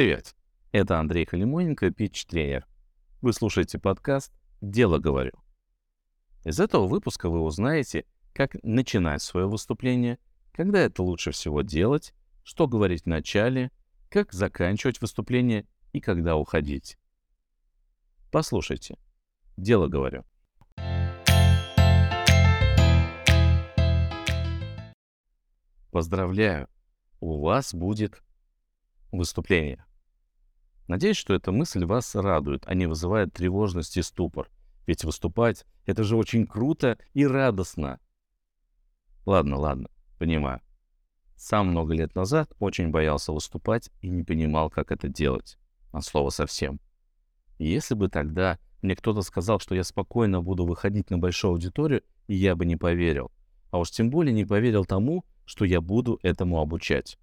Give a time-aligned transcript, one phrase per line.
[0.00, 0.34] Привет,
[0.72, 2.66] это Андрей Халимоненко, питч-тренер.
[3.20, 5.32] Вы слушаете подкаст «Дело говорю».
[6.42, 10.18] Из этого выпуска вы узнаете, как начинать свое выступление,
[10.52, 12.14] когда это лучше всего делать,
[12.44, 13.70] что говорить в начале,
[14.08, 16.96] как заканчивать выступление и когда уходить.
[18.32, 18.96] Послушайте,
[19.58, 20.24] дело говорю.
[25.90, 26.70] Поздравляю,
[27.20, 28.22] у вас будет
[29.12, 29.84] выступление.
[30.90, 34.50] Надеюсь, что эта мысль вас радует, а не вызывает тревожность и ступор.
[34.88, 38.00] Ведь выступать— это же очень круто и радостно.
[39.24, 40.60] Ладно, ладно, понимаю.
[41.36, 45.58] Сам много лет назад очень боялся выступать и не понимал, как это делать.
[45.92, 46.80] От слова совсем.
[47.60, 52.56] Если бы тогда мне кто-то сказал, что я спокойно буду выходить на большую аудиторию, я
[52.56, 53.30] бы не поверил.
[53.70, 57.16] А уж тем более не поверил тому, что я буду этому обучать.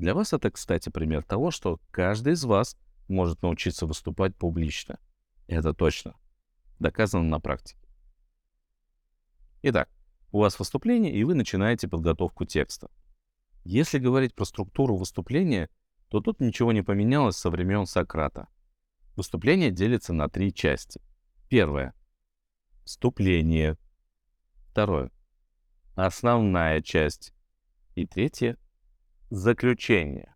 [0.00, 2.74] Для вас это, кстати, пример того, что каждый из вас
[3.06, 4.98] может научиться выступать публично.
[5.46, 6.14] Это точно.
[6.78, 7.86] Доказано на практике.
[9.60, 9.90] Итак,
[10.32, 12.90] у вас выступление, и вы начинаете подготовку текста.
[13.62, 15.68] Если говорить про структуру выступления,
[16.08, 18.48] то тут ничего не поменялось со времен Сократа.
[19.16, 21.02] Выступление делится на три части.
[21.50, 21.92] Первое—
[22.86, 23.76] вступление.
[24.70, 25.10] Второе—
[25.94, 27.34] основная часть.
[27.96, 28.56] И третье—
[29.30, 30.34] заключение.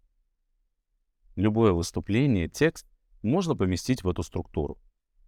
[1.35, 2.87] Любое выступление, текст
[3.23, 4.79] можно поместить в эту структуру.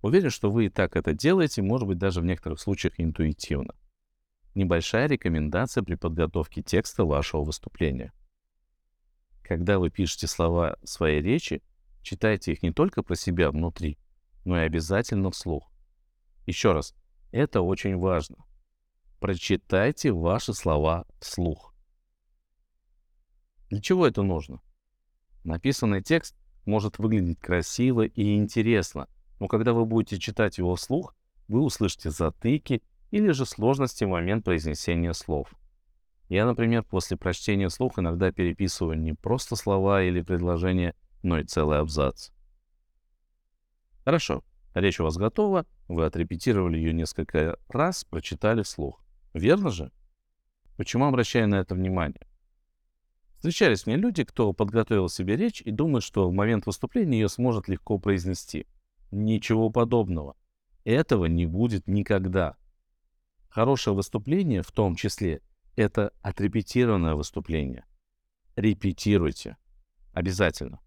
[0.02, 3.74] Уверен, что вы и так это делаете, может быть, даже в некоторых случаях интуитивно.
[4.54, 8.12] Небольшая рекомендация при подготовке текста вашего выступления.
[9.42, 11.60] Когда вы пишете слова своей речи,
[12.02, 13.98] читайте их не только про себя внутри,
[14.44, 15.72] но и обязательно вслух.
[16.46, 16.94] Еще раз,
[17.32, 18.36] это очень важно.
[19.18, 21.75] Прочитайте ваши слова вслух.
[23.70, 24.60] Для чего это нужно?
[25.44, 29.08] Написанный текст может выглядеть красиво и интересно,
[29.40, 31.14] но когда вы будете читать его вслух,
[31.48, 35.54] вы услышите затыки или же сложности в момент произнесения слов.
[36.28, 41.78] Я, например, после прочтения вслух иногда переписываю не просто слова или предложения, но и целый
[41.78, 42.30] абзац.
[44.04, 44.42] Хорошо,
[44.74, 49.00] речь у вас готова, вы отрепетировали ее несколько раз, прочитали вслух.
[49.34, 49.92] Верно же?
[50.76, 52.26] Почему обращаю на это внимание?
[53.36, 57.68] Встречались мне люди, кто подготовил себе речь и думает, что в момент выступления ее сможет
[57.68, 58.66] легко произнести.
[59.10, 60.36] Ничего подобного.
[60.84, 62.56] Этого не будет никогда.
[63.48, 65.42] Хорошее выступление, в том числе,
[65.76, 67.84] это отрепетированное выступление.
[68.56, 69.56] Репетируйте.
[70.12, 70.80] Обязательно.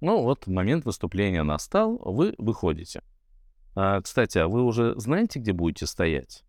[0.00, 3.02] Ну вот, момент выступления настал, вы выходите.
[3.74, 6.44] А, кстати, а вы уже знаете, где будете стоять?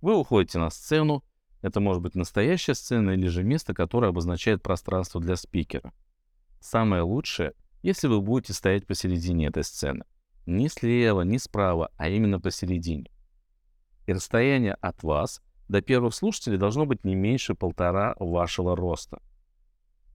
[0.00, 1.24] Вы уходите на сцену,
[1.62, 5.92] это может быть настоящая сцена или же место, которое обозначает пространство для спикера.
[6.60, 10.04] Самое лучшее, если вы будете стоять посередине этой сцены.
[10.44, 13.10] Не слева, не справа, а именно посередине.
[14.06, 19.22] И расстояние от вас до первых слушателей должно быть не меньше полтора вашего роста.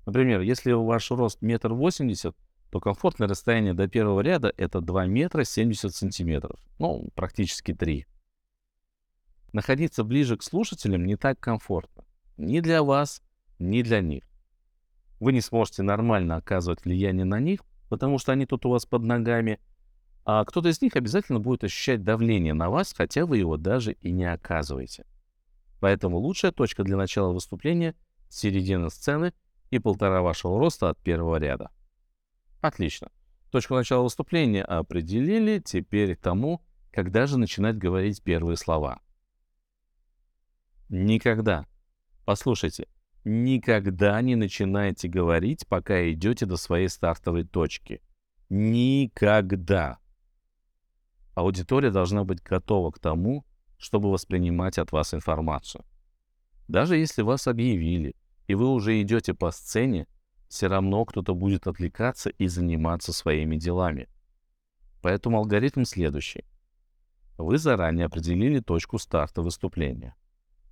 [0.05, 2.35] Например, если ваш рост метр восемьдесят,
[2.69, 6.59] то комфортное расстояние до первого ряда это 2 метра 70 сантиметров.
[6.79, 8.05] Ну, практически 3
[9.57, 12.03] находиться ближе к слушателям не так комфортно.
[12.38, 13.23] Ни для вас,
[13.57, 14.23] ни для них.
[15.19, 19.01] Вы не сможете нормально оказывать влияние на них, потому что они тут у вас под
[19.01, 19.59] ногами,
[20.25, 24.12] а кто-то из них обязательно будет ощущать давление на вас, хотя вы его даже и
[24.12, 25.07] не оказываете.
[25.79, 27.95] Поэтому лучшая точка для начала выступления—
[28.29, 29.34] середина сцены
[29.72, 31.72] и полтора вашего роста от первого ряда.
[32.62, 33.09] Отлично.
[33.50, 39.00] Точку начала выступления определили, теперь к тому, когда же начинать говорить первые слова—
[40.89, 41.65] Никогда.
[42.25, 42.87] Послушайте,
[43.23, 48.01] никогда не начинайте говорить, пока идете до своей стартовой точки.
[48.49, 50.00] Никогда.
[51.35, 53.45] Аудитория должна быть готова к тому,
[53.77, 55.85] чтобы воспринимать от вас информацию.
[56.67, 58.15] Даже если вас объявили,
[58.47, 60.07] и вы уже идете по сцене,
[60.47, 64.07] все равно кто-то будет отвлекаться и заниматься своими делами.
[65.01, 66.45] Поэтому алгоритм следующий.
[67.38, 70.15] Вы заранее определили точку старта выступления.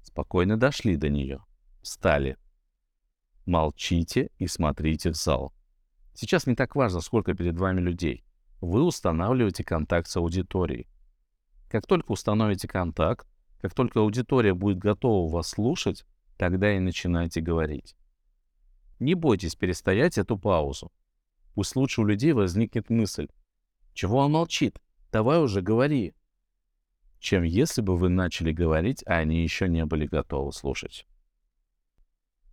[0.06, 1.44] Спокойно дошли до нее.
[1.82, 2.38] Встали.
[3.46, 5.52] Молчите и смотрите в зал.
[6.14, 8.24] Сейчас не так важно, сколько перед вами людей.
[8.62, 10.88] Вы устанавливаете контакт с аудиторией.
[11.70, 13.28] Как только установите контакт,
[13.60, 16.06] как только аудитория будет готова вас слушать,
[16.38, 17.96] тогда и начинайте говорить.
[19.00, 20.92] Не бойтесь перестоять эту паузу.
[21.56, 23.28] Пусть лучше у людей возникнет мысль.
[23.94, 24.80] Чего он молчит?
[25.12, 26.15] Давай уже говори
[27.26, 31.08] чем если бы вы начали говорить, а они еще не были готовы слушать.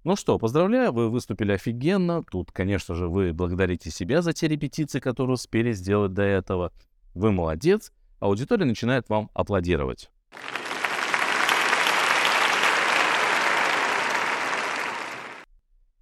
[0.03, 2.25] Ну что, поздравляю, вы выступили офигенно.
[2.25, 6.73] Тут, конечно же, вы благодарите себя за те репетиции, которые успели сделать до этого.
[7.15, 7.93] Вы молодец.
[8.19, 10.11] Аудитория начинает вам аплодировать.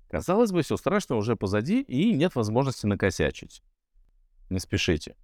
[0.08, 3.62] Казалось бы, все страшное уже позади и нет возможности накосячить.
[4.48, 5.16] Не спешите.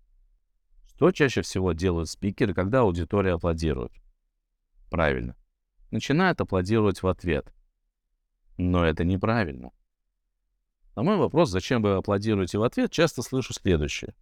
[0.96, 3.92] Что чаще всего делают спикеры, когда аудитория аплодирует?
[4.88, 5.36] Правильно.
[5.90, 7.52] Начинают аплодировать в ответ.
[8.56, 9.72] Но это неправильно.
[10.94, 14.14] На мой вопрос, зачем вы аплодируете в ответ, часто слышу следующее.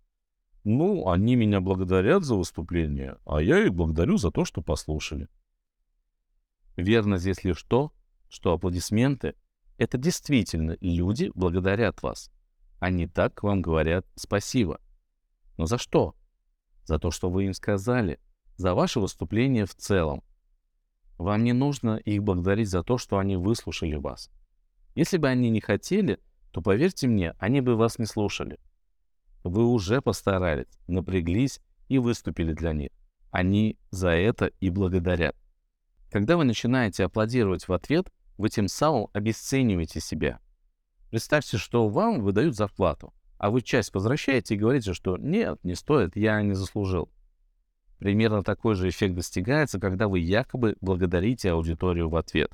[0.65, 5.29] Ну, они меня благодарят за выступление, а я их благодарю за то, что послушали.
[6.77, 7.93] Верно здесь лишь то,
[8.29, 9.37] что аплодисменты—
[9.79, 12.33] это действительно люди благодарят вас.
[12.81, 14.81] Они так вам говорят спасибо.
[15.57, 16.17] Но за что?
[16.85, 18.21] За то, что вы им сказали,
[18.57, 20.23] за ваше выступление в целом,
[21.19, 24.31] вам не нужно их благодарить за то, что они выслушали вас.
[24.95, 26.21] Если бы они не хотели,
[26.53, 28.59] то, поверьте мне, они бы вас не слушали.
[29.43, 32.91] Вы уже постарались, напряглись и выступили для них.
[33.31, 35.37] Они за это и благодарят.
[36.11, 40.41] Когда вы начинаете аплодировать в ответ, вы тем самым обесцениваете себя.
[41.11, 43.13] Представьте, что вам выдают зарплату,
[43.45, 47.11] а вы часть возвращаете и говорите, что нет, не стоит, я не заслужил.
[47.99, 52.51] Примерно такой же эффект достигается, когда вы якобы благодарите аудиторию в ответ.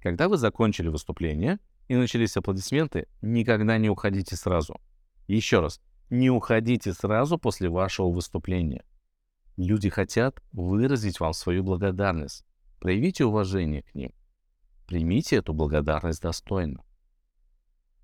[0.00, 4.80] Когда вы закончили выступление и начались аплодисменты, никогда не уходите сразу.
[5.26, 8.84] Еще раз, не уходите сразу после вашего выступления.
[9.56, 12.46] Люди хотят выразить вам свою благодарность.
[12.78, 14.12] Проявите уважение к ним.
[14.86, 16.84] Примите эту благодарность достойно.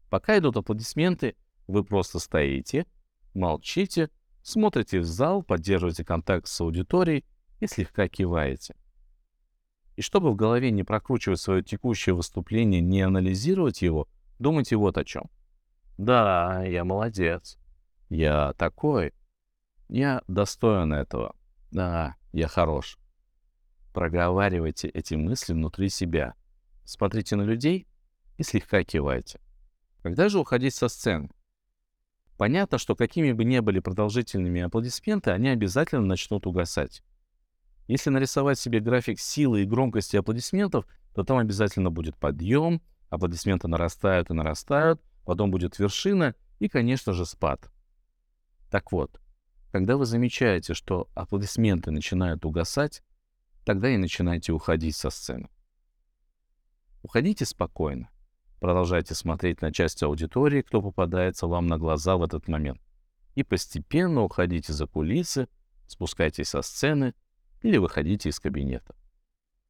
[0.08, 1.37] Пока идут аплодисменты,
[1.70, 2.87] вы просто стоите,
[3.34, 4.11] молчите
[4.43, 7.25] Смотрите в зал, поддерживаете контакт с аудиторией
[7.61, 8.75] и слегка киваете.
[9.96, 14.08] И чтобы в голове не прокручивать свое текущее выступление, не анализировать его,
[14.38, 15.31] думайте вот о чем.
[15.99, 17.58] Да, я молодец.
[18.08, 19.12] Я такой.
[19.88, 21.37] Я достоин этого.
[21.70, 22.99] Да, я хорош.
[23.93, 26.34] Проговаривайте эти мысли внутри себя.
[26.84, 27.87] Смотрите на людей
[28.38, 29.40] и слегка кивайте.
[30.02, 31.28] Когда же уходить со сцены?
[32.41, 37.03] Понятно, что какими бы ни были продолжительными аплодисменты, они обязательно начнут угасать.
[37.87, 44.31] Если нарисовать себе график силы и громкости аплодисментов, то там обязательно будет подъем, аплодисменты нарастают
[44.31, 47.71] и нарастают, потом будет вершина и, конечно же, спад.
[48.71, 49.21] Так вот,
[49.71, 53.03] когда вы замечаете, что аплодисменты начинают угасать,
[53.67, 55.51] тогда и начинайте уходить со сцены.
[57.03, 58.09] Уходите спокойно.
[58.61, 62.81] Продолжайте смотреть на часть аудитории, кто попадается вам на глаза в этот момент.
[63.35, 65.49] И постепенно уходите за кулисы,
[65.87, 67.15] спускайтесь со сцены
[67.62, 68.95] или выходите из кабинета.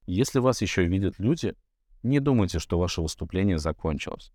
[0.06, 1.54] Если вас еще видят люди,
[2.02, 4.32] не думайте, что ваше выступление закончилось.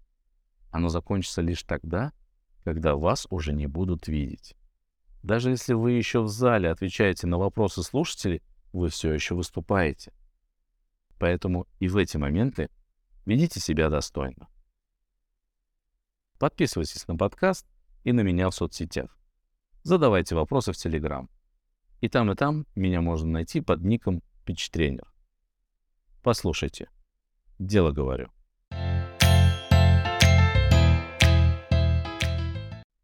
[0.71, 2.13] Оно закончится лишь тогда,
[2.63, 4.55] когда вас уже не будут видеть.
[5.21, 8.41] Даже если вы еще в зале отвечаете на вопросы слушателей,
[8.71, 10.13] вы все еще выступаете.
[11.19, 12.69] Поэтому и в эти моменты
[13.25, 14.47] Ведите себя достойно.
[16.37, 17.65] Подписывайтесь на подкаст
[18.03, 19.17] и на меня в соцсетях.
[19.83, 21.29] Задавайте вопросы в Телеграм.
[22.01, 25.11] И там, и там меня можно найти под ником Пич Тренер.
[26.21, 26.89] Послушайте.
[27.57, 28.34] Дело говорю.